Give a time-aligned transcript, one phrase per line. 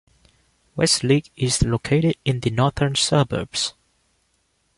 [0.75, 3.75] Westleigh is located in the Northern Suburbs.